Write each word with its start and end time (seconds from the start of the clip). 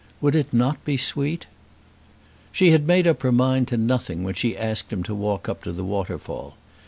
Would 0.19 0.33
it 0.33 0.51
not 0.51 0.83
be 0.83 0.97
sweet? 0.97 1.45
She 2.51 2.71
had 2.71 2.87
made 2.87 3.05
her 3.05 3.31
mind 3.31 3.67
up 3.67 3.69
to 3.69 3.77
nothing 3.77 4.23
when 4.23 4.33
she 4.33 4.57
asked 4.57 4.91
him 4.91 5.03
to 5.03 5.13
walk 5.13 5.47
up 5.47 5.61
to 5.65 5.71
the 5.71 5.83
waterfall. 5.85 6.57